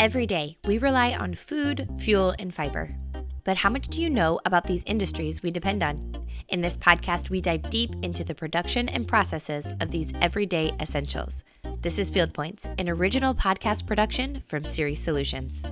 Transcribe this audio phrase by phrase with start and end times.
[0.00, 2.96] Every day, we rely on food, fuel, and fiber.
[3.44, 6.26] But how much do you know about these industries we depend on?
[6.48, 11.44] In this podcast, we dive deep into the production and processes of these everyday essentials.
[11.82, 15.66] This is Field Points, an original podcast production from Ceres Solutions.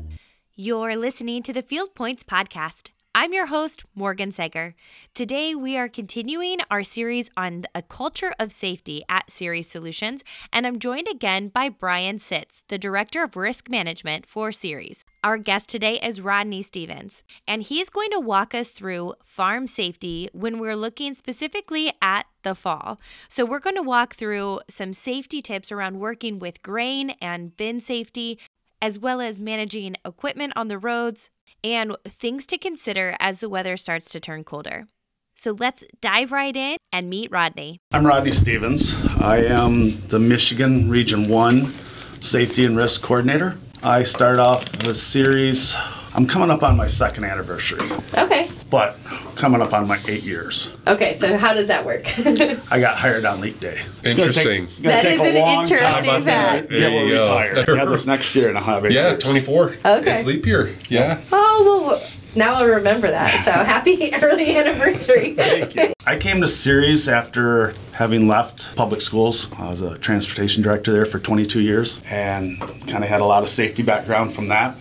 [0.54, 2.90] You're listening to the Field Points podcast.
[3.20, 4.76] I'm your host, Morgan Sager.
[5.12, 10.22] Today, we are continuing our series on a culture of safety at Ceres Solutions,
[10.52, 15.04] and I'm joined again by Brian Sitz, the Director of Risk Management for Ceres.
[15.24, 20.28] Our guest today is Rodney Stevens, and he's going to walk us through farm safety
[20.32, 23.00] when we're looking specifically at the fall.
[23.28, 27.80] So, we're going to walk through some safety tips around working with grain and bin
[27.80, 28.38] safety,
[28.80, 31.30] as well as managing equipment on the roads,
[31.64, 34.86] and things to consider as the weather starts to turn colder.
[35.34, 37.80] So let's dive right in and meet Rodney.
[37.92, 38.96] I'm Rodney Stevens.
[39.20, 41.72] I am the Michigan Region 1
[42.20, 43.56] Safety and Risk Coordinator.
[43.82, 45.76] I start off with Ceres.
[46.18, 47.78] I'm coming up on my second anniversary,
[48.12, 48.50] Okay.
[48.70, 48.96] but
[49.36, 50.68] coming up on my eight years.
[50.88, 52.06] Okay, so how does that work?
[52.72, 53.78] I got hired on leap day.
[54.02, 54.66] It's gonna Interesting.
[54.66, 56.68] Take, gonna That take is a an long interesting time about fact.
[56.68, 56.74] that.
[56.74, 57.20] to be able There to you go.
[57.20, 57.76] retire.
[57.76, 58.84] Yeah, this next year and a half.
[58.84, 59.22] eight Yeah, years.
[59.22, 59.64] 24.
[59.84, 60.12] Okay.
[60.12, 60.74] It's leap year.
[60.88, 61.20] Yeah.
[61.30, 62.02] oh, well,
[62.34, 63.44] now I remember that.
[63.44, 65.34] So happy early anniversary.
[65.34, 65.92] Thank you.
[66.04, 69.46] I came to Ceres after having left public schools.
[69.56, 72.58] I was a transportation director there for 22 years and
[72.88, 74.76] kind of had a lot of safety background from that.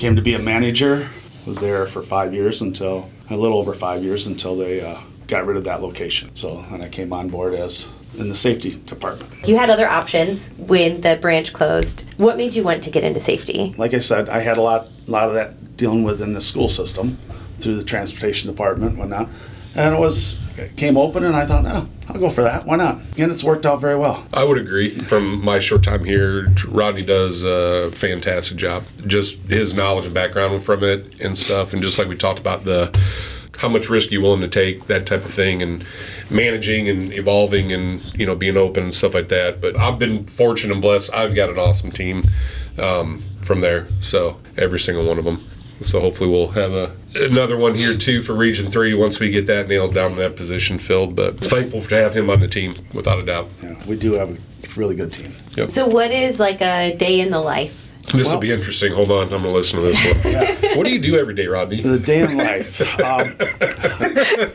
[0.00, 1.10] Came to be a manager.
[1.44, 5.44] Was there for five years until a little over five years until they uh, got
[5.44, 6.34] rid of that location.
[6.34, 9.46] So and I came on board as in the safety department.
[9.46, 12.06] You had other options when the branch closed.
[12.16, 13.74] What made you want to get into safety?
[13.76, 16.40] Like I said, I had a lot, a lot of that dealing with in the
[16.40, 17.18] school system
[17.58, 19.28] through the transportation department, whatnot.
[19.74, 22.66] And it was it came open, and I thought, no, I'll go for that.
[22.66, 22.98] Why not?
[23.18, 24.26] And it's worked out very well.
[24.32, 24.90] I would agree.
[24.90, 28.84] From my short time here, Rodney does a fantastic job.
[29.06, 32.64] Just his knowledge and background from it and stuff, and just like we talked about
[32.64, 32.96] the
[33.58, 35.84] how much risk you willing to take, that type of thing, and
[36.30, 39.60] managing and evolving and you know being open and stuff like that.
[39.60, 41.12] But I've been fortunate and blessed.
[41.12, 42.24] I've got an awesome team
[42.78, 43.86] um, from there.
[44.00, 45.44] So every single one of them.
[45.82, 49.46] So hopefully we'll have a, another one here too for Region Three once we get
[49.46, 51.16] that nailed down and that position filled.
[51.16, 53.48] But thankful to have him on the team without a doubt.
[53.62, 54.36] Yeah, we do have a
[54.76, 55.34] really good team.
[55.70, 57.90] So, what is like a day in the life?
[58.12, 58.92] This will be interesting.
[58.92, 60.70] Hold on, I'm gonna listen to this one.
[60.76, 61.80] What do you do every day, Rodney?
[61.80, 62.80] The day in life.
[63.00, 63.36] Um,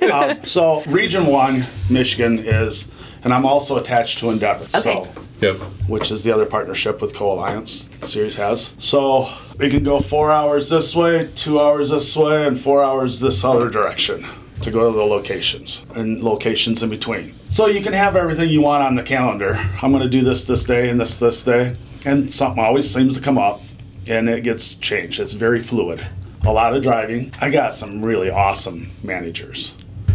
[0.12, 2.90] um, so, Region 1, Michigan is,
[3.24, 4.64] and I'm also attached to Endeavor.
[4.64, 4.82] Okay.
[4.82, 5.08] So,
[5.42, 5.58] Yep.
[5.88, 8.74] which is the other partnership with Co Alliance Ceres has.
[8.78, 9.30] So
[9.60, 13.44] we can go four hours this way, two hours this way, and four hours this
[13.44, 14.26] other direction
[14.62, 17.36] to go to the locations and locations in between.
[17.50, 19.56] So you can have everything you want on the calendar.
[19.82, 21.76] I'm going to do this this day and this this day,
[22.06, 23.62] and something always seems to come up,
[24.08, 25.20] and it gets changed.
[25.20, 26.06] It's very fluid.
[26.46, 27.34] A lot of driving.
[27.42, 29.74] I got some really awesome managers,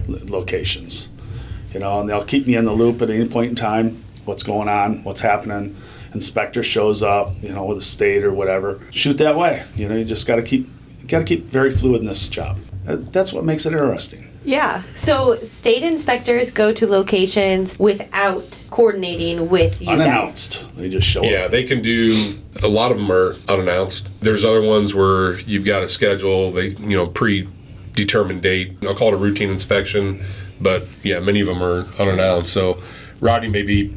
[0.09, 1.09] locations
[1.73, 4.43] you know, and they'll keep me in the loop at any point in time, what's
[4.43, 5.77] going on, what's happening.
[6.15, 8.81] Inspector shows up, you know, with the state or whatever.
[8.91, 9.65] Shoot that way.
[9.77, 10.69] You know, you just got to keep,
[11.07, 12.59] got to keep very fluid in this job.
[12.87, 14.27] Uh, That's what makes it interesting.
[14.43, 14.83] Yeah.
[14.95, 20.01] So, state inspectors go to locations without coordinating with you guys.
[20.01, 20.65] Unannounced.
[20.77, 21.33] They just show Yeah, up.
[21.33, 22.39] Yeah, they can do.
[22.63, 24.09] A lot of them are unannounced.
[24.23, 26.51] There's other ones where you've got a schedule.
[26.51, 28.79] They, you know, predetermined date.
[28.83, 30.25] I'll call it a routine inspection,
[30.61, 32.53] but yeah, many of them are unannounced.
[32.53, 32.83] So,
[33.21, 33.97] Rodney may be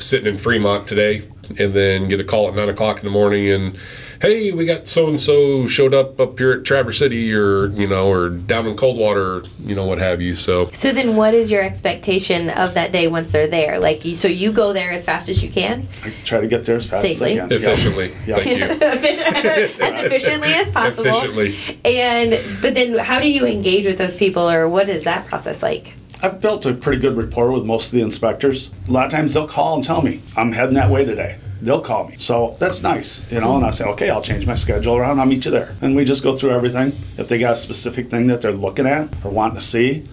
[0.00, 1.22] sitting in Fremont today,
[1.58, 3.76] and then get a call at nine o'clock in the morning, and
[4.20, 7.86] hey, we got so and so showed up up here at Traverse City, or you
[7.88, 10.34] know, or down in Coldwater, you know, what have you.
[10.34, 13.78] So, So then, what is your expectation of that day once they're there?
[13.80, 16.64] Like, you, so you go there as fast as you can, I try to get
[16.64, 17.38] there as fast Safely.
[17.38, 17.50] as I can.
[17.50, 17.56] Yeah.
[17.70, 18.36] efficiently, Yeah.
[18.36, 18.64] thank you.
[19.84, 21.06] as efficiently as possible.
[21.06, 21.80] Efficiently.
[21.84, 25.62] And but then, how do you engage with those people, or what is that process
[25.62, 25.94] like?
[26.22, 28.70] I've built a pretty good rapport with most of the inspectors.
[28.88, 31.38] A lot of times they'll call and tell me, I'm heading that way today.
[31.62, 32.16] They'll call me.
[32.18, 35.20] So that's nice, you know, and I say, okay, I'll change my schedule around.
[35.20, 35.74] I'll meet you there.
[35.80, 36.98] And we just go through everything.
[37.18, 40.04] If they got a specific thing that they're looking at or wanting to see,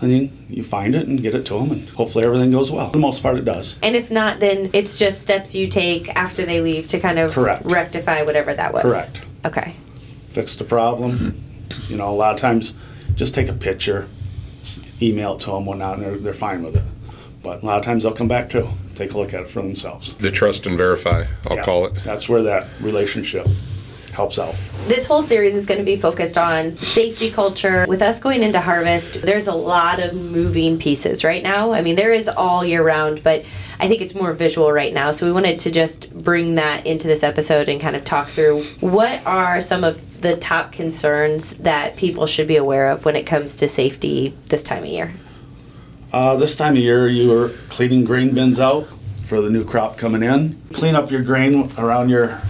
[0.00, 2.88] then you, you find it and get it to them, and hopefully everything goes well.
[2.88, 3.76] For the most part, it does.
[3.82, 7.32] And if not, then it's just steps you take after they leave to kind of
[7.32, 7.64] Correct.
[7.64, 8.82] rectify whatever that was.
[8.82, 9.20] Correct.
[9.46, 9.74] Okay.
[10.30, 11.42] Fix the problem.
[11.88, 12.74] You know, a lot of times
[13.14, 14.06] just take a picture,
[15.00, 16.84] email it to them, whatnot, and they're, they're fine with it.
[17.42, 19.62] But a lot of times they'll come back too, take a look at it for
[19.62, 20.14] themselves.
[20.14, 21.94] The trust and verify, I'll Yeah, call it.
[22.02, 23.46] That's where that relationship
[24.12, 24.54] helps out.
[24.88, 27.84] This whole series is going to be focused on safety culture.
[27.86, 31.72] With us going into harvest, there's a lot of moving pieces right now.
[31.72, 33.44] I mean, there is all year round, but
[33.78, 35.10] I think it's more visual right now.
[35.10, 38.62] So we wanted to just bring that into this episode and kind of talk through
[38.80, 43.26] what are some of the top concerns that people should be aware of when it
[43.26, 45.14] comes to safety this time of year.
[46.12, 48.88] Uh, this time of year, you are cleaning grain bins out
[49.24, 50.60] for the new crop coming in.
[50.72, 52.40] Clean up your grain around your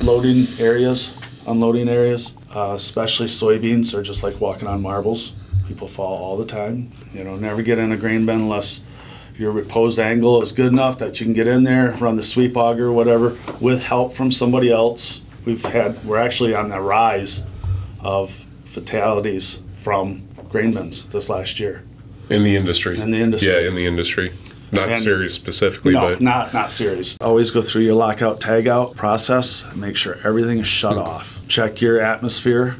[0.00, 1.16] loading areas,
[1.46, 5.34] unloading areas, uh, especially soybeans are just like walking on marbles.
[5.68, 6.92] People fall all the time.
[7.12, 8.80] You know, never get in a grain bin unless
[9.38, 12.56] your reposed angle is good enough that you can get in there, run the sweep
[12.56, 15.20] auger, whatever, with help from somebody else.
[15.46, 17.44] We've had, we're actually on the rise
[18.00, 21.84] of fatalities from grain bins this last year.
[22.28, 22.98] In the industry.
[22.98, 23.52] In the industry.
[23.52, 24.32] Yeah, in the industry.
[24.72, 27.16] Not And- serious specifically, No, but not not serious.
[27.20, 29.64] Always go through your lockout tagout process.
[29.70, 30.98] and Make sure everything is shut hmm.
[30.98, 31.38] off.
[31.46, 32.76] Check your atmosphere,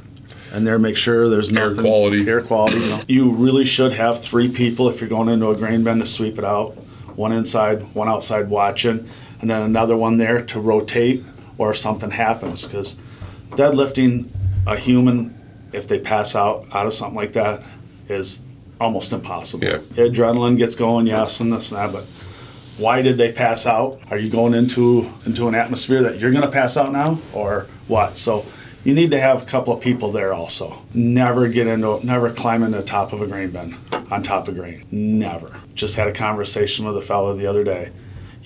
[0.53, 1.85] and there make sure there's Air nothing.
[1.85, 2.29] quality.
[2.29, 2.81] Air quality.
[2.81, 3.03] You, know.
[3.07, 6.39] You really should have three people if you're going into a grain bin to sweep
[6.39, 6.71] it out.
[7.15, 9.09] One inside, one outside watching,
[9.41, 11.25] and then another one there to rotate
[11.59, 12.65] or something happens.
[12.65, 12.97] Because
[13.51, 14.29] deadlifting
[14.67, 15.39] a human,
[15.73, 17.63] if they pass out out of something like that,
[18.09, 18.41] is
[18.81, 19.65] almost impossible.
[19.65, 19.79] Yeah.
[19.95, 22.05] Adrenaline gets going, yes, and this and that, but
[22.79, 24.01] why did they pass out?
[24.11, 27.67] Are you going into into an atmosphere that you're going to pass out now, or
[27.89, 28.17] what?
[28.17, 28.45] So
[28.85, 30.83] you need to have a couple of people there also.
[30.95, 33.77] Never get into, never climb into the top of a grain bin
[34.11, 34.85] on top of grain.
[34.91, 35.61] Never.
[35.75, 37.91] Just had a conversation with a fellow the other day.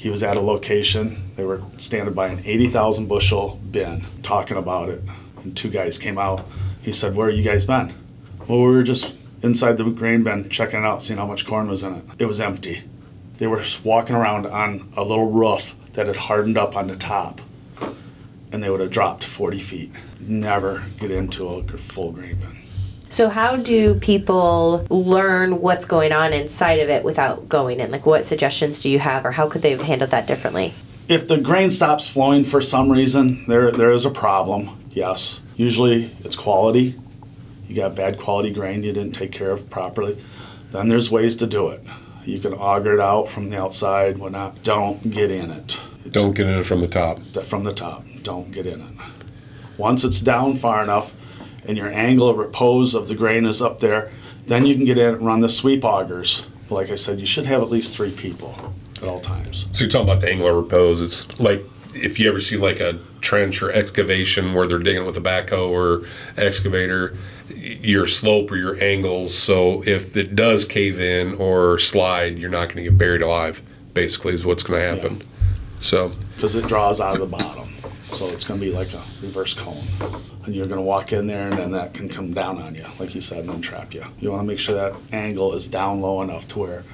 [0.00, 1.30] He was at a location.
[1.36, 5.02] They were standing by an 80,000 bushel bin talking about it.
[5.42, 6.48] And two guys came out.
[6.80, 7.92] He said, Where have you guys been?
[8.48, 9.12] Well, we were just
[9.42, 12.04] inside the grain bin checking it out, seeing how much corn was in it.
[12.18, 12.84] It was empty.
[13.36, 17.42] They were walking around on a little roof that had hardened up on the top,
[18.50, 19.92] and they would have dropped 40 feet.
[20.18, 22.56] Never get into a full grain bin.
[23.10, 27.90] So, how do people learn what's going on inside of it without going in?
[27.90, 30.72] Like, what suggestions do you have, or how could they have handled that differently?
[31.08, 34.78] If the grain stops flowing for some reason, there there is a problem.
[34.92, 36.94] Yes, usually it's quality.
[37.68, 40.22] You got bad quality grain you didn't take care of properly.
[40.70, 41.82] Then there's ways to do it.
[42.24, 44.62] You can auger it out from the outside, whatnot.
[44.62, 45.80] Don't get in it.
[46.06, 47.18] It's- don't get in it from the top.
[47.32, 48.04] that from the top.
[48.22, 48.86] Don't get in it.
[49.76, 51.12] Once it's down far enough
[51.70, 54.10] and your angle of repose of the grain is up there,
[54.46, 56.44] then you can get in and run the sweep augers.
[56.68, 59.66] Like I said, you should have at least three people at all times.
[59.72, 61.00] So you're talking about the angle of repose.
[61.00, 61.62] It's like
[61.94, 65.70] if you ever see like a trench or excavation where they're digging with a backhoe
[65.70, 67.16] or excavator,
[67.54, 69.38] your slope or your angles.
[69.38, 73.62] So if it does cave in or slide, you're not going to get buried alive.
[73.94, 75.22] Basically, is what's going to happen.
[75.80, 77.72] So Because it draws out of the bottom.
[78.12, 79.84] So it's going to be like a reverse cone.
[80.44, 82.84] And you're going to walk in there and then that can come down on you,
[82.98, 84.04] like you said, and then trap you.
[84.18, 86.84] You want to make sure that angle is down low enough to where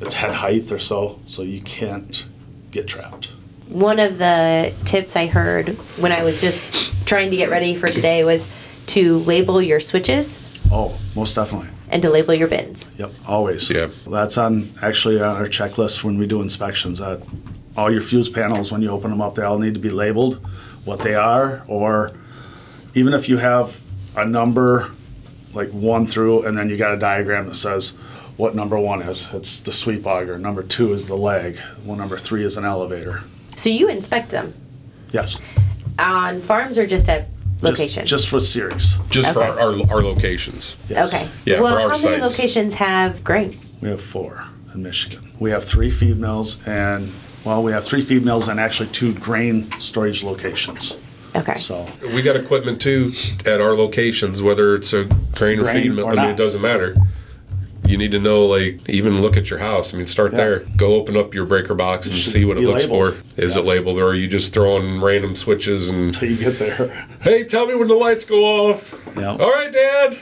[0.00, 2.26] it's head height or so, so you can't
[2.70, 3.26] get trapped.
[3.68, 7.88] One of the tips I heard when I was just trying to get ready for
[7.90, 8.48] today was
[8.86, 10.40] to label your switches
[10.70, 11.68] Oh, most definitely.
[11.90, 12.90] and to label your bins.
[12.98, 13.70] Yep, always.
[13.70, 13.88] Yeah.
[14.06, 17.20] That's on, actually on our checklist when we do inspections, that
[17.78, 20.44] all your fuse panels, when you open them up, they all need to be labeled,
[20.84, 22.10] what they are, or
[22.94, 23.80] even if you have
[24.16, 24.90] a number,
[25.54, 27.90] like one through, and then you got a diagram that says
[28.36, 29.28] what number one is.
[29.32, 33.22] It's the sweep auger, number two is the leg, one number three is an elevator.
[33.56, 34.54] So you inspect them
[35.12, 35.38] Yes.
[36.00, 37.28] on farms or just at
[37.60, 38.10] locations?
[38.10, 38.94] Just for Ceres.
[39.08, 40.76] just for our, our, our locations.
[40.88, 41.14] Yes.
[41.14, 41.28] Okay.
[41.44, 43.60] Yeah, well, for our how many locations have grain?
[43.80, 44.44] We have four
[44.74, 45.30] in Michigan.
[45.38, 47.12] We have three feed mills and,
[47.44, 50.96] well, we have three feed mills and actually two grain storage locations.
[51.36, 51.58] Okay.
[51.58, 53.12] So We got equipment too
[53.46, 55.04] at our locations, whether it's a
[55.34, 56.06] grain or Grain feed mill.
[56.06, 56.30] or I mean, not.
[56.30, 56.96] it doesn't matter.
[57.86, 59.94] You need to know, like, even look at your house.
[59.94, 60.36] I mean, start Yeah.
[60.38, 60.58] there.
[60.76, 63.14] Go open up your breaker box and should see what it be looks labeled.
[63.36, 63.40] for.
[63.42, 63.68] Is it Yes.
[63.68, 67.06] labeled, or are you just throwing random switches and till you get there.
[67.22, 68.94] hey, tell me when the lights go off?
[69.16, 69.30] Yeah.
[69.36, 70.18] All right, Dad.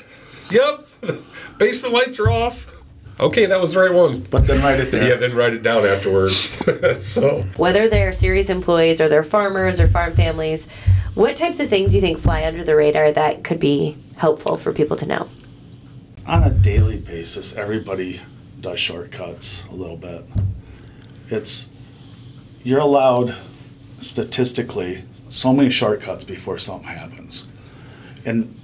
[0.50, 0.86] Yep.
[1.58, 2.70] Basement lights are off.
[3.18, 4.20] Okay, that was the right one.
[4.30, 5.08] But then write it there.
[5.08, 6.58] Yeah, then write it down afterwards.
[7.06, 10.68] so Whether they're Ceres employees or they're farmers or farm families,
[11.14, 14.58] what types of things do you think fly under the radar that could be helpful
[14.58, 15.30] for people to know?
[16.26, 18.20] On a daily basis, everybody
[18.60, 20.24] does shortcuts a little bit.
[21.28, 21.68] It's
[22.62, 23.34] you're allowed
[23.98, 27.48] statistically so many shortcuts before something happens.
[28.24, 28.60] And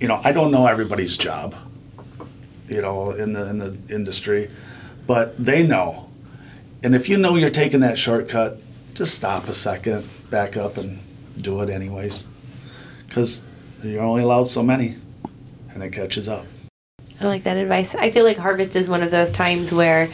[0.00, 1.54] you know, I don't know everybody's job,
[2.68, 4.50] you know, in the in the industry,
[5.06, 6.08] but they know.
[6.82, 8.58] And if you know you're taking that shortcut,
[8.94, 11.00] just stop a second, back up and
[11.40, 12.24] do it anyways.
[13.06, 13.42] because
[13.82, 14.96] you're only allowed so many,
[15.72, 16.46] and it catches up.
[17.20, 17.94] I like that advice.
[17.94, 20.10] I feel like harvest is one of those times where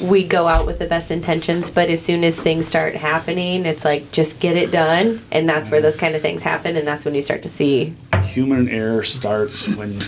[0.00, 3.84] we go out with the best intentions, but as soon as things start happening, it's
[3.84, 5.84] like just get it done, and that's where mm-hmm.
[5.84, 7.94] those kind of things happen, and that's when you start to see.
[8.24, 10.04] Human error starts when,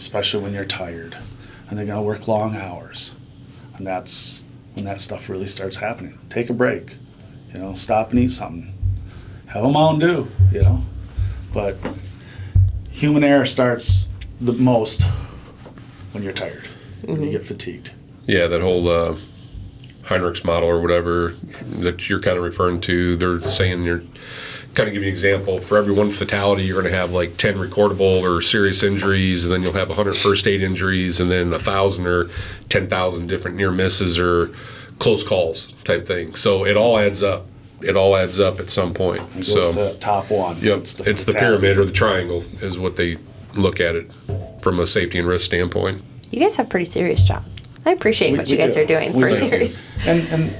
[0.00, 1.18] especially when you're tired,
[1.68, 3.12] and they're gonna work long hours,
[3.76, 4.42] and that's
[4.72, 6.18] when that stuff really starts happening.
[6.30, 6.96] Take a break,
[7.52, 8.72] you know, stop and eat something,
[9.48, 10.82] have a Mountain Dew, you know,
[11.52, 11.76] but
[12.90, 14.06] human error starts
[14.40, 15.02] the most
[16.12, 16.66] when you're tired,
[17.02, 17.90] when you get fatigued.
[18.26, 19.16] Yeah, that whole uh,
[20.04, 21.34] Heinrich's model or whatever
[21.78, 24.02] that you're kind of referring to, they're saying you're
[24.74, 25.60] kind of give you an example.
[25.60, 29.52] For every one fatality, you're going to have like 10 recordable or serious injuries, and
[29.52, 32.30] then you'll have 100 first aid injuries, and then a 1,000 or
[32.68, 34.50] 10,000 different near misses or
[34.98, 36.34] close calls type thing.
[36.34, 37.46] So it all adds up.
[37.82, 39.22] It all adds up at some point.
[39.36, 40.58] It So, the top one.
[40.60, 41.38] yep, it's the, fatality.
[41.38, 43.16] pyramid or the triangle is what they
[43.54, 44.10] look at it
[44.60, 46.02] from a safety and risk standpoint.
[46.30, 47.66] You guys have pretty serious jobs.
[47.86, 48.82] I appreciate We- what we you guys do.
[48.82, 49.36] are doing We for do.
[49.48, 49.80] serious.
[50.04, 50.52] And, and,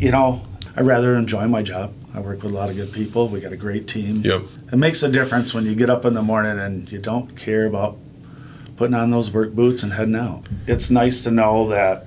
[0.00, 0.40] you know,
[0.78, 1.92] I rather enjoy my job.
[2.14, 3.26] I work with a lot of good people.
[3.26, 4.18] We got a great team.
[4.18, 4.42] Yep.
[4.72, 7.66] It makes a difference when you get up in the morning and you don't care
[7.66, 7.98] about
[8.76, 10.44] putting on those work boots and heading out.
[10.68, 12.06] It's nice to know that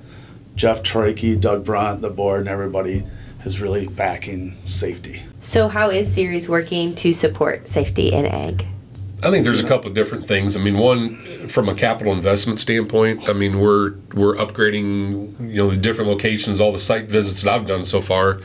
[0.56, 3.04] Jeff Troike, Doug Brunt, the board, and everybody
[3.44, 5.22] is really backing safety.
[5.42, 8.66] So, how is Ceres working to support safety in ag?
[9.24, 10.58] I think there's a couple of different things.
[10.58, 13.30] I mean, one from a capital investment standpoint.
[13.30, 17.54] I mean, we're we're upgrading, you know, the different locations, all the site visits that
[17.54, 18.42] I've done so far.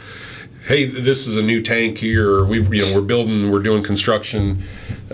[0.67, 2.45] Hey, this is a new tank here.
[2.45, 4.65] We, you know, we're building, we're doing construction.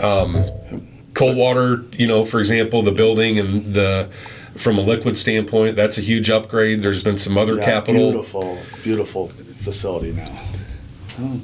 [0.00, 0.50] Um,
[1.14, 4.10] Coldwater, you know, for example, the building and the
[4.56, 6.82] from a liquid standpoint, that's a huge upgrade.
[6.82, 8.10] There's been some other Yeah, capital.
[8.12, 10.40] Beautiful, beautiful facility now.
[11.20, 11.40] Oh,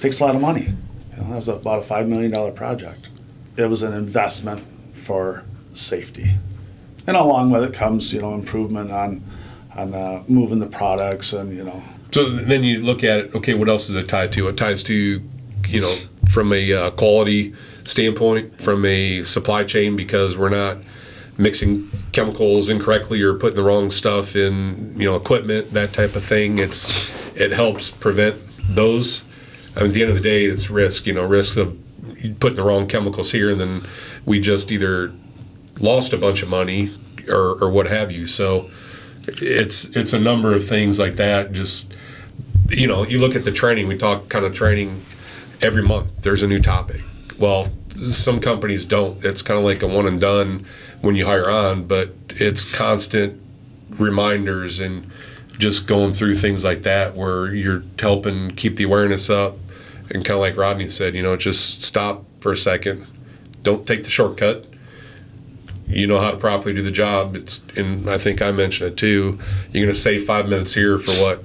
[0.00, 0.72] takes a lot of money.
[1.12, 3.07] You know, that was about a five million dollar project.
[3.58, 4.62] It was an investment
[4.94, 6.34] for safety,
[7.06, 9.22] and along with it comes, you know, improvement on
[9.76, 13.34] on uh, moving the products and you know, So then you look at it.
[13.34, 14.48] Okay, what else is it tied to?
[14.48, 15.22] It ties to,
[15.68, 15.96] you know,
[16.30, 20.78] from a uh, quality standpoint, from a supply chain, because we're not
[21.36, 26.24] mixing chemicals incorrectly or putting the wrong stuff in, you know, equipment, that type of
[26.24, 26.58] thing.
[26.58, 28.36] It's it helps prevent
[28.68, 29.24] those.
[29.76, 31.06] I mean, at the end of the day, it's risk.
[31.06, 31.76] You know, risk of
[32.40, 33.86] putting the wrong chemicals here, and then
[34.24, 35.12] we just either
[35.80, 36.90] lost a bunch of money
[37.28, 38.26] or, or what have you.
[38.26, 38.70] So
[39.26, 41.52] it's it's a number of things like that.
[41.52, 41.92] Just
[42.70, 43.88] you know, you look at the training.
[43.88, 45.02] We talk kind of training
[45.62, 46.22] every month.
[46.22, 47.02] There's a new topic.
[47.38, 47.68] Well,
[48.10, 49.24] some companies don't.
[49.24, 50.66] It's kind of like a one and done
[51.00, 53.40] when you hire on, but it's constant
[53.90, 55.10] reminders and
[55.58, 59.56] just going through things like that where you're helping keep the awareness up.
[60.10, 63.06] And kind of like Rodney said, you know, just stop for a second.
[63.62, 64.64] Don't take the shortcut
[65.88, 67.34] you know how to properly do the job.
[67.34, 69.38] It's and I think I mentioned it too.
[69.72, 71.42] You're going to save five minutes here for what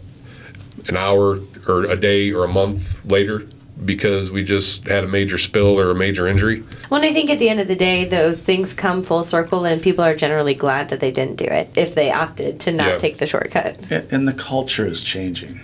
[0.89, 3.47] an hour or a day or a month later
[3.85, 6.63] because we just had a major spill or a major injury.
[6.89, 9.81] Well, I think at the end of the day, those things come full circle, and
[9.81, 12.97] people are generally glad that they didn't do it if they opted to not Yeah.
[12.97, 13.77] take the shortcut.
[13.89, 15.61] and and the culture is changing.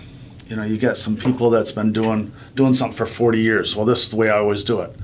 [0.50, 3.76] You know, you got some people that's been doing doing something for 40 years.
[3.76, 4.96] Well, this is the way I always do it.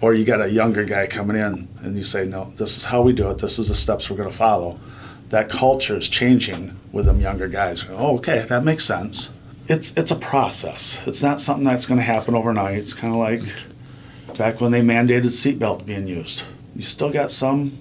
[0.00, 3.02] Or you got a younger guy coming in and you say, no, this is how
[3.02, 3.38] we do it.
[3.38, 4.80] This is the steps we're going to follow.
[5.28, 7.86] That culture is changing with them younger guys.
[7.88, 9.30] Oh, okay, that makes sense.
[9.68, 11.00] It's it's a process.
[11.06, 12.78] It's not something that's going to happen overnight.
[12.78, 16.42] It's kind of like back when they mandated seatbelt being used.
[16.74, 17.78] You still got some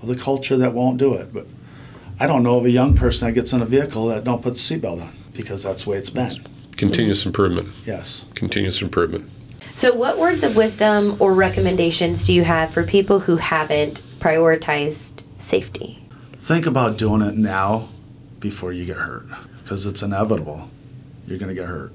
[0.00, 1.48] of the culture that won't do it, but
[2.20, 4.52] I don't know of a young person that gets in a vehicle that don't put
[4.54, 6.30] the seatbelt on because that's the way it's been.
[6.76, 7.68] Continuous improvement.
[7.86, 8.24] Yes.
[8.34, 9.28] Continuous improvement.
[9.74, 15.22] So, what words of wisdom or recommendations do you have for people who haven't prioritized
[15.38, 15.98] safety?
[16.38, 17.88] Think about doing it now
[18.40, 19.26] before you get hurt
[19.62, 20.68] because it's inevitable.
[21.26, 21.92] You're going to get hurt.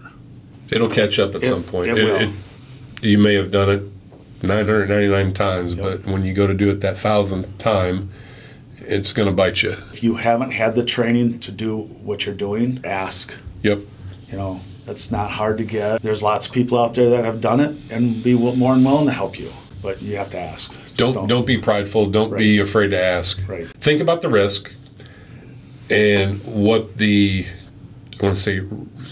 [0.69, 1.89] It'll catch up at It- some point.
[1.91, 2.31] it will.
[3.01, 3.83] you may have done it
[4.43, 5.83] 999 times, Yep.
[5.83, 8.09] but when you go to do it that thousandth time,
[8.89, 9.71] it's going to bite you.
[9.91, 13.33] If you haven't had the training to do what you're doing, ask.
[13.61, 13.81] Yep.
[14.31, 16.01] You know, it's not hard to get.
[16.01, 19.05] There's lots of people out there that have done it and be more than willing
[19.05, 20.73] to help you, but you have to ask.
[20.95, 22.07] Just Don't don't be prideful.
[22.07, 23.47] Don't be afraid to ask.
[23.47, 23.67] Right.
[23.79, 24.73] Think about the risk
[25.89, 27.45] and what the
[28.19, 28.61] I want to say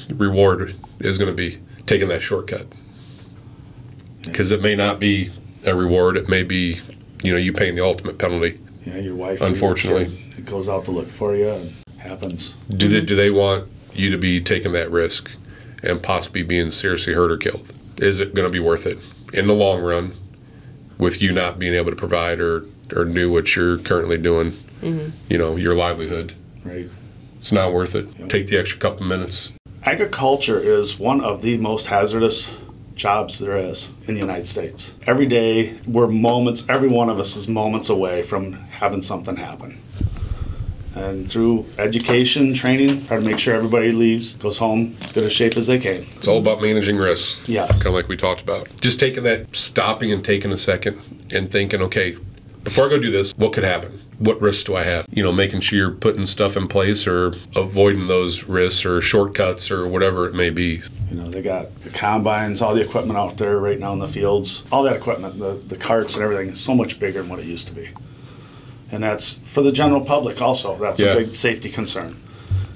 [0.10, 2.68] reward is going to be taking that shortcut.
[4.24, 5.32] Because it may not be
[5.66, 6.18] a reward.
[6.18, 6.82] It may be
[7.24, 8.60] you know you paying the ultimate penalty.
[8.88, 9.42] Yeah, your wife.
[9.42, 10.06] or your Unfortunately.
[10.36, 12.56] kid goes out to look for you and happens.
[12.70, 15.32] Do they do they want you to be taking that risk
[15.84, 17.72] and possibly being seriously hurt or killed?
[17.98, 19.00] Is it going to be worth it?
[19.34, 20.14] in the long run
[20.98, 22.66] with you not being able to provide or
[22.96, 24.52] or do what you're currently doing.
[24.82, 25.10] Mm-hmm.
[25.30, 26.34] You know, your livelihood.
[26.64, 26.90] Right.
[27.40, 28.30] It's not worth it.
[28.30, 29.52] Take the extra couple minutes.
[29.84, 32.52] Agriculture is one of the most hazardous
[32.98, 34.92] jobs there is in the United States.
[35.06, 39.80] Every day, we're moments, every one of us is moments away from having something happen.
[40.96, 45.30] And through education, training, try to make sure everybody leaves, goes home as good a
[45.30, 46.08] shape as they can.
[46.16, 47.48] It's all about managing risks.
[47.48, 47.72] Yes.
[47.72, 48.68] Kind of like we talked about.
[48.82, 51.00] Just taking that, stopping and taking a second
[51.30, 52.18] and thinking, okay,
[52.64, 54.02] before I go do this, what could happen?
[54.20, 55.06] What risks do I have?
[55.12, 59.70] You know, making sure you're putting stuff in place or avoiding those risks or shortcuts
[59.70, 60.82] or whatever it may be.
[61.12, 64.08] You know, they got the combines, all the equipment out there right now in the
[64.08, 64.64] fields.
[64.72, 67.46] All that equipment, the, the carts and everything is so much bigger than what it
[67.46, 67.90] used to be.
[68.92, 70.76] And that's for the general public also.
[70.78, 71.14] That's Yeah.
[71.14, 72.20] a big safety concern.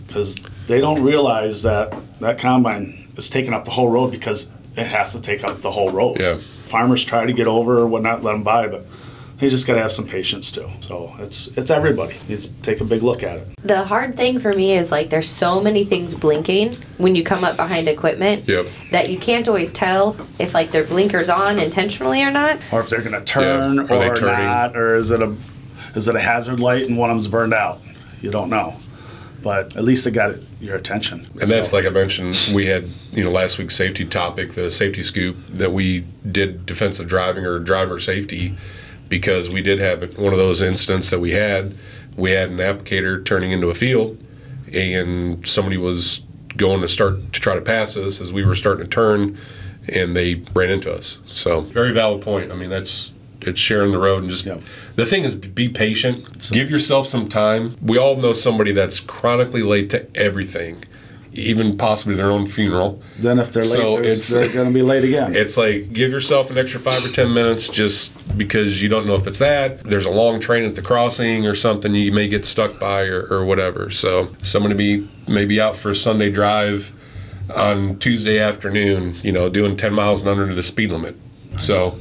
[0.05, 0.35] Because
[0.67, 5.13] they don't realize that that combine is taking up the whole road because it has
[5.13, 6.19] to take up the whole road.
[6.19, 6.37] Yeah.
[6.65, 8.85] Farmers try to get over or whatnot, let them by, but
[9.41, 10.69] you just got to have some patience too.
[10.81, 13.47] So it's it's everybody needs to take a big look at it.
[13.63, 17.43] The hard thing for me is like there's so many things blinking when you come
[17.43, 18.67] up behind equipment Yep.
[18.91, 22.59] that you can't always tell if like their blinkers on intentionally or not.
[22.71, 25.35] or if they're going to turn Yeah, are they or not, or is it a
[25.95, 27.81] is it a hazard light and one of them's burned out?
[28.21, 28.75] You don't know,
[29.41, 31.25] but at least it got your attention.
[31.41, 35.01] And that's like I mentioned, we had, you know, last week's safety topic, the safety
[35.01, 38.55] scoop, that we did defensive driving or driver safety
[39.11, 41.77] because we did have one of those incidents that we had.
[42.15, 44.17] We had an applicator turning into a field
[44.73, 46.21] and somebody was
[46.55, 49.37] going to start to try to pass us as we were starting to turn
[49.93, 51.19] and they ran into us.
[51.25, 52.51] So, very valid point.
[52.51, 54.59] I mean, that's it's sharing the road and just Yeah.
[54.95, 56.49] the thing is be patient.
[56.51, 57.75] Give yourself some time.
[57.81, 60.83] We all know somebody that's chronically late to everything,
[61.33, 63.01] even possibly their own funeral.
[63.17, 65.35] then if they're late, So they're, it's- they're going to be late again.
[65.35, 69.15] It's like give yourself an extra five or ten minutes just because you don't know
[69.15, 69.83] if it's that.
[69.83, 73.21] There's a long train at the crossing or something you may get stuck by or,
[73.29, 73.89] or whatever.
[73.91, 76.91] So someone may be maybe out for a Sunday drive
[77.55, 81.15] on Tuesday afternoon, you know, doing ten miles and under the speed limit.
[81.59, 81.99] So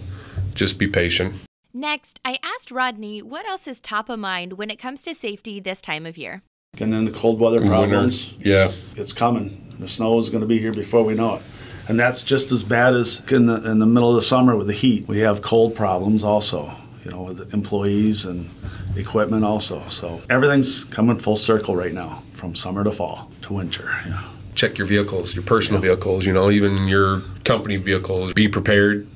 [0.54, 1.34] just be patient.
[1.72, 5.60] Next, I asked Rodney what else is top of mind when it comes to safety
[5.60, 6.42] this time of year.
[6.76, 8.72] Getting the cold weather problems, Winter, yeah.
[8.96, 9.74] it's coming.
[9.80, 11.42] The snow is going to be here before we know it.
[11.88, 14.68] And that's just as bad as in the, in the middle of the summer with
[14.68, 15.08] the heat.
[15.08, 16.72] We have cold problems also,
[17.04, 18.48] you know, with employees and
[18.96, 19.82] equipment also.
[19.88, 23.90] So everything's coming full circle right now from summer to fall to winter.
[24.06, 24.24] Yeah.
[24.54, 28.32] check your vehicles, your personal vehicles, you know, even your company vehicles.
[28.32, 29.08] Be prepared.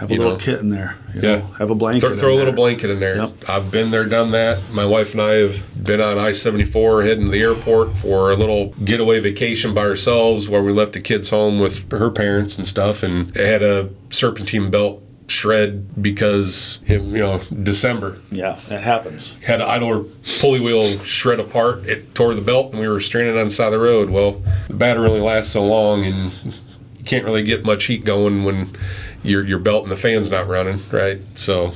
[0.00, 0.38] Have a little know.
[0.38, 0.96] kit in there.
[1.14, 1.20] Yeah.
[1.20, 2.00] know, Have a blanket.
[2.00, 2.52] Throw, a little there.
[2.54, 3.16] blanket in there.
[3.16, 3.50] Yep.
[3.50, 4.70] I've been there, done that.
[4.70, 8.34] My wife and I have been on I 74 heading to the airport for a
[8.34, 12.66] little getaway vacation by ourselves where we left the kids home with her parents and
[12.66, 18.20] stuff and had a serpentine belt shred because, you know, December.
[18.30, 19.36] Yeah, it happens.
[19.44, 20.04] had an idler
[20.40, 21.84] pulley wheel shred apart.
[21.86, 24.08] It tore the belt, and we were stranded on the side of the road.
[24.08, 26.32] Well, the battery only lasts so long, and
[26.96, 28.74] you can't really get much heat going when
[29.22, 31.18] your your belt and the fan's not running, right?
[31.34, 31.72] So,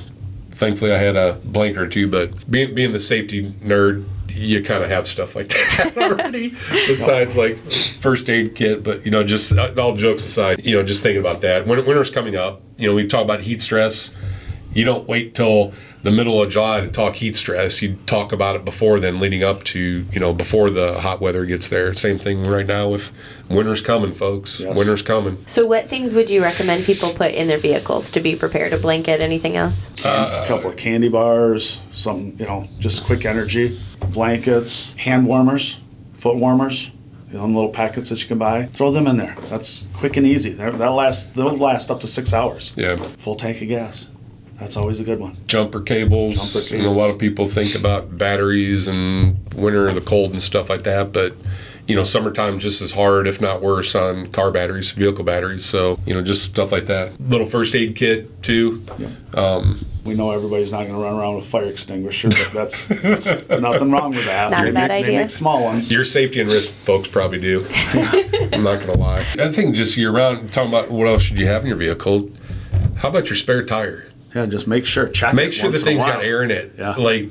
[0.52, 2.08] thankfully, I had a blanket or two.
[2.08, 6.54] But being being the safety nerd, you kind of have stuff like that already.
[6.70, 7.56] Besides, like
[8.00, 11.20] first aid kit, but you know, just uh, all jokes aside, you know, just thinking
[11.20, 11.66] about that.
[11.66, 14.10] Winter's coming up, you know, we talk about heat stress
[14.74, 15.72] you don't wait till
[16.04, 17.82] the middle of July to talk heat stress.
[17.82, 21.44] You talk about it before then, leading up to you know before the hot weather
[21.44, 21.92] gets there.
[21.94, 23.10] Same thing right now with
[23.48, 24.60] winter's coming, folks.
[24.60, 24.76] Yes.
[24.76, 25.42] Winter's coming.
[25.46, 28.72] So what things would you recommend people put in their vehicles to be prepared?
[28.72, 29.90] A blanket, anything else?
[30.04, 33.78] Uh, a couple of candy bars, some, you know, just quick energy,
[34.12, 35.78] blankets, hand warmers,
[36.14, 36.90] foot warmers,
[37.30, 38.66] you know, little packets that you can buy.
[38.66, 39.36] Throw them in there.
[39.50, 40.50] That's quick and easy.
[40.50, 42.72] They're- That'll last, they'll last up to six hours.
[42.76, 44.08] Yeah, Full tank of gas.
[44.58, 45.36] That's always a good one.
[45.46, 46.52] jumper cables.
[46.54, 50.30] Jumper You know, a lot of people think about batteries and winter, and the cold
[50.30, 51.34] and stuff like that, but.
[51.86, 55.66] You know, summertime's just as hard, if not worse, on car batteries, vehicle batteries.
[55.66, 57.20] So, you know, just stuff like that.
[57.20, 58.82] Little first aid kit too.
[59.34, 62.88] Um, We know everybody's not going to run around with a fire extinguisher, but that's,
[62.88, 64.50] that's nothing wrong with that.
[64.50, 65.16] Not a bad make- idea.
[65.18, 65.92] They make small ones.
[65.92, 67.66] Your safety and risk folks probably do.
[67.70, 69.26] I'm not gonna lie.
[69.38, 72.30] I think just year round, talking about what else should you have in your vehicle.
[72.96, 74.10] How about your spare tire?
[74.34, 75.08] Yeah, just make sure.
[75.08, 76.74] Check Make it sure the once in a thing's got air in it.
[76.76, 76.94] Yeah.
[76.96, 77.30] Like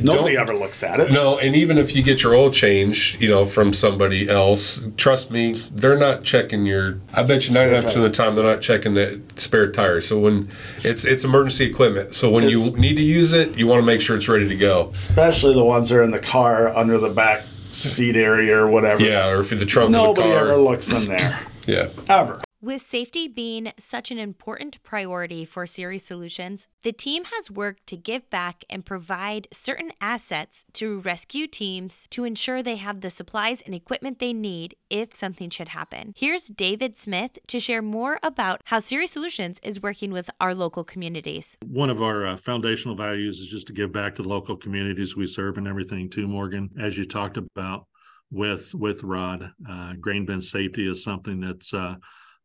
[0.00, 1.12] Nobody ever looks at it.
[1.12, 5.30] No, and even if you get your oil change, you know, from somebody else, trust
[5.30, 6.98] me, they're not checking your.
[7.14, 9.70] I bet you Spare ninety nine percent of the time they're not checking the spare
[9.70, 10.00] tire.
[10.00, 13.80] So when it's it's emergency equipment, so when you need to use it, you want
[13.80, 14.88] to make sure it's ready to go.
[14.92, 19.02] Especially the ones that are in the car under the back seat area or whatever.
[19.02, 20.48] Yeah, or if the trunk Nobody of the car.
[20.48, 21.38] ever looks in there.
[21.66, 21.90] yeah.
[22.08, 22.42] Ever.
[22.62, 27.96] With safety being such an important priority for Ceres Solutions, the team has worked to
[27.96, 33.62] give back and provide certain assets to rescue teams to ensure they have the supplies
[33.62, 36.12] and equipment they need if something should happen.
[36.14, 40.84] Here's David Smith to share more about how Ceres Solutions is working with our local
[40.84, 41.56] communities.
[41.64, 45.16] One of our uh, foundational values is just to give back to the local communities
[45.16, 46.68] we serve and everything too, Morgan.
[46.78, 47.86] As you talked about
[48.30, 51.94] with with Rod, uh, grain bin safety is something that's uh,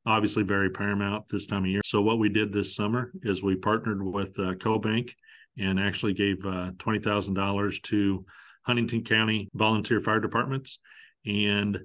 [0.05, 1.81] obviously very paramount this time of year.
[1.85, 5.11] So what we did this summer is we partnered with uh, CoBank
[5.57, 8.25] and actually gave uh, twenty thousand dollars to
[8.63, 10.79] Huntington County volunteer fire departments
[11.25, 11.79] and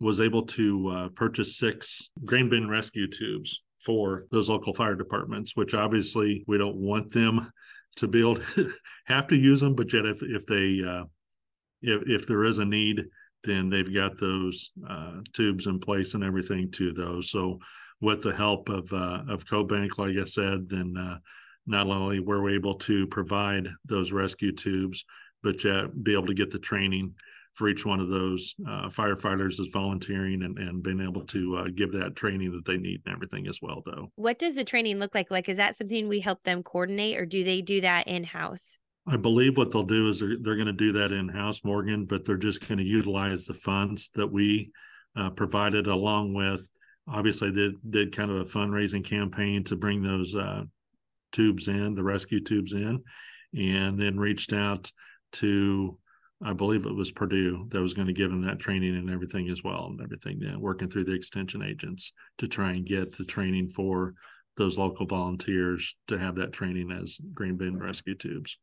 [0.00, 5.56] was able to uh, purchase six grain bin rescue tubes for those local fire departments,
[5.56, 7.50] which obviously we don't want them
[7.96, 8.38] to be able
[9.06, 11.04] have to use them, but yet if if they uh,
[11.82, 13.04] if if there is a need,
[13.44, 17.30] then they've got those uh, tubes in place and everything to those.
[17.30, 17.58] So
[18.00, 21.18] with the help of uh, of CoBank, like I said, then uh,
[21.66, 25.04] not only were we able to provide those rescue tubes,
[25.42, 27.14] but yet be able to get the training
[27.54, 31.68] for each one of those uh, firefighters is volunteering and, and being able to uh,
[31.74, 34.10] give that training that they need and everything as well though.
[34.14, 35.30] What does the training look like?
[35.30, 39.16] Like is that something we help them coordinate or do they do that in-house I
[39.16, 42.24] believe what they'll do is they're, they're going to do that in house, Morgan, but
[42.24, 44.70] they're just going to utilize the funds that we
[45.16, 46.68] uh, provided along with.
[47.08, 50.62] Obviously, did did kind of a fundraising campaign to bring those uh,
[51.32, 53.02] tubes in, the rescue tubes in,
[53.56, 54.92] and then reached out
[55.32, 55.98] to,
[56.44, 59.48] I believe it was Purdue that was going to give them that training and everything
[59.48, 60.38] as well, and everything.
[60.40, 64.14] Yeah, working through the extension agents to try and get the training for
[64.56, 68.58] those local volunteers to have that training as green bin rescue tubes.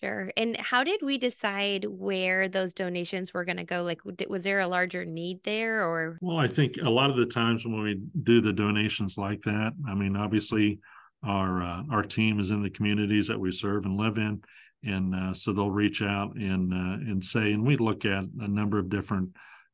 [0.00, 0.30] Sure.
[0.36, 3.82] And how did we decide where those donations were going to go?
[3.82, 6.18] Like, was there a larger need there or?
[6.20, 9.72] Well, I think a lot of the times when we do the donations like that,
[9.88, 10.78] I mean, obviously
[11.24, 14.40] our uh, our team is in the communities that we serve and live in.
[14.84, 18.46] And uh, so they'll reach out and uh, and say, and we look at a
[18.46, 19.30] number of different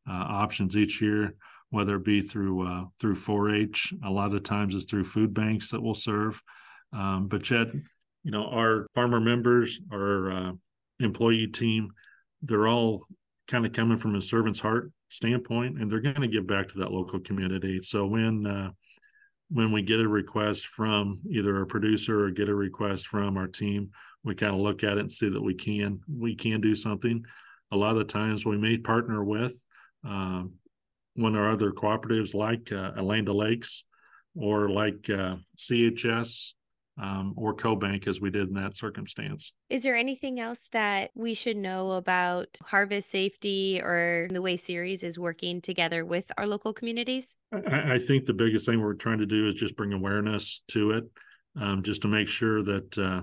[0.09, 1.35] uh, options each year,
[1.69, 3.93] whether it be through uh, through 4-H.
[4.05, 6.43] A lot of the times it's through food banks that we'll serve.
[6.95, 7.67] Um, but yet
[8.25, 10.53] you know our farmer members our uh,
[10.99, 11.91] employee team
[12.43, 13.07] they're all
[13.49, 16.79] kind of coming from a servant's heart standpoint and they're going to give back to
[16.79, 17.81] that local community.
[17.83, 18.71] So when uh,
[19.51, 23.47] when we get a request from either a producer or get a request from our
[23.47, 23.91] team
[24.25, 27.25] we kind of look at it and see that we can we can do something.
[27.71, 29.61] A lot of the times we may partner with
[30.05, 30.55] um,
[31.15, 33.85] one our other cooperatives like uh, Lakes
[34.35, 36.55] or like uh, CHS
[37.01, 39.53] um, or CoBank as we did in that circumstance.
[39.69, 45.03] Is there anything else that we should know about harvest safety or the way Ceres
[45.03, 47.37] is working together with our local communities?
[47.53, 50.93] I, I think the biggest thing we're trying to do is just bring awareness to
[50.93, 51.05] it,
[51.61, 53.23] um, just to make sure that uh,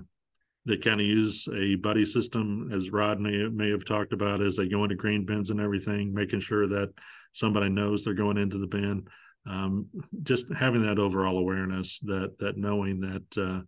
[0.65, 4.57] they kind of use a buddy system, as Rod may, may have talked about, as
[4.57, 6.89] they go into grain bins and everything, making sure that
[7.31, 9.07] somebody knows they're going into the bin
[9.47, 9.87] um,
[10.23, 13.61] just having that overall awareness that that knowing that uh,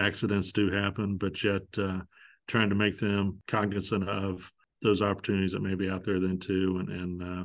[0.00, 2.00] accidents do happen, but yet uh,
[2.46, 4.50] trying to make them cognizant of
[4.82, 7.44] those opportunities that may be out there then too, and and uh,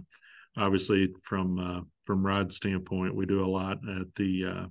[0.57, 4.65] obviously from uh, from Rod's standpoint, we do a lot at the uh,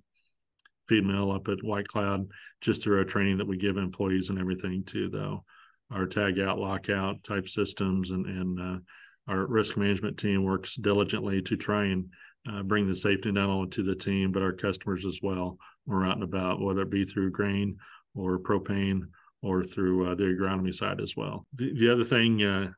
[0.88, 2.28] feed mill up at White Cloud,
[2.60, 5.44] just through our training that we give employees and everything too, though.
[5.90, 8.78] Our tag out, lockout type systems and and uh,
[9.26, 12.06] our risk management team works diligently to try and
[12.48, 15.58] uh, bring the safety not only to the team but our customers as well.
[15.86, 17.76] We're out and about, whether it be through grain
[18.14, 19.02] or propane
[19.42, 21.46] or through uh, the agronomy side as well.
[21.54, 22.70] The, the other thing uh,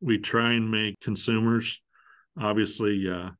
[0.00, 1.80] we try and make consumers,
[2.40, 3.30] obviously, uh,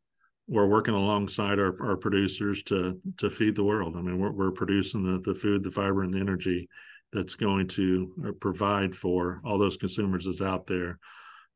[0.47, 3.95] we're working alongside our, our producers to to feed the world.
[3.97, 6.69] I mean, we're, we're producing the, the food, the fiber, and the energy
[7.13, 10.99] that's going to uh, provide for all those consumers that's out there.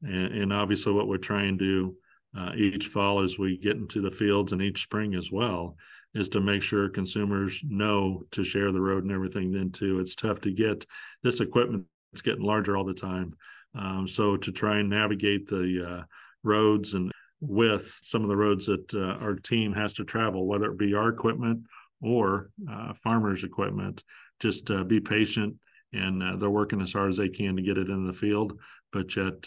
[0.03, 1.97] And, and obviously, what we're trying to do
[2.37, 5.77] uh, each fall as we get into the fields and each spring as well
[6.15, 10.01] is to make sure consumers know to share the road and everything then too.
[10.01, 10.87] It's tough to get
[11.23, 13.35] this equipment it's getting larger all the time.
[13.75, 16.03] Um, so to try and navigate the uh,
[16.45, 20.71] roads and with some of the roads that uh, our team has to travel whether
[20.71, 21.65] it be our equipment
[22.01, 24.05] or uh, farmers equipment
[24.41, 25.57] just uh, be patient
[25.93, 28.59] and uh, they're working as hard as they can to get it in the field.
[28.93, 29.47] But yet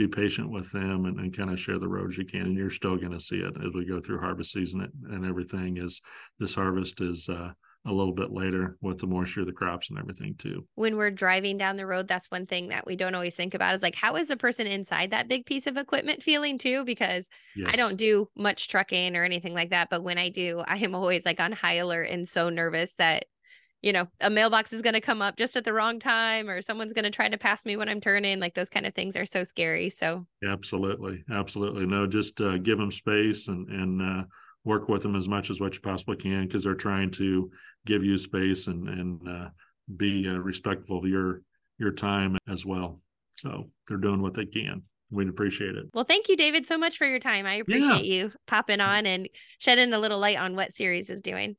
[0.00, 2.42] be patient with them and, and kind of share the roads you can.
[2.42, 5.76] And you're still going to see it as we go through harvest season and everything.
[5.76, 6.00] Is
[6.38, 7.52] this harvest is uh,
[7.86, 10.66] a little bit later with the moisture of the crops and everything too.
[10.74, 13.74] When we're driving down the road, that's one thing that we don't always think about
[13.74, 16.84] is like, how is the person inside that big piece of equipment feeling too?
[16.84, 17.70] Because yes.
[17.72, 19.88] I don't do much trucking or anything like that.
[19.90, 23.24] But when I do, I am always like on high alert and so nervous that,
[23.82, 26.60] you know, a mailbox is going to come up just at the wrong time or
[26.60, 28.40] someone's going to try to pass me when I'm turning.
[28.40, 29.88] Like those kind of things are so scary.
[29.90, 31.24] So, absolutely.
[31.30, 31.86] Absolutely.
[31.86, 34.24] No, just uh, give them space and, and, uh,
[34.64, 37.50] work with them as much as what you possibly can because they're trying to
[37.86, 39.48] give you space and and uh,
[39.96, 41.42] be uh, respectful of your
[41.78, 43.00] your time as well.
[43.36, 44.82] So they're doing what they can.
[45.10, 45.86] We'd appreciate it.
[45.92, 47.46] Well, thank you, David, so much for your time.
[47.46, 48.24] I appreciate yeah.
[48.24, 51.56] you popping on and shedding a little light on what Ceres is doing.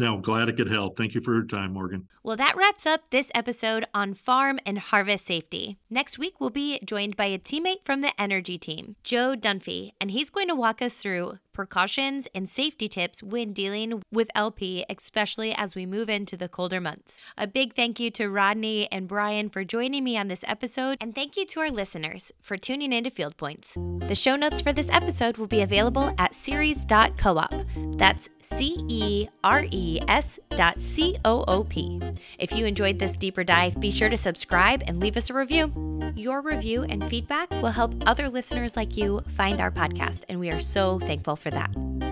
[0.00, 0.96] No, glad it could help.
[0.96, 2.08] Thank you for your time, Morgan.
[2.22, 5.76] Well, that wraps up this episode on farm and harvest safety.
[5.90, 10.10] Next week, we'll be joined by a teammate from the energy team, Joe Dunphy, and
[10.10, 15.54] he's going to walk us through precautions and safety tips when dealing with LP, especially
[15.54, 17.18] as we move into the colder months.
[17.36, 21.14] A big thank you to Rodney and Brian for joining me on this episode, and
[21.14, 23.76] thank you to our listeners for tuning into Field Points.
[24.00, 27.66] The show notes for this episode will be available at ceres.coop.
[27.98, 32.00] That's C E R E S dot C O O P.
[32.38, 35.72] If you enjoyed this deeper dive, be sure to subscribe and leave us a review.
[36.16, 40.50] Your review and feedback will help other listeners like you find our podcast, and we
[40.50, 42.09] are so thankful for that.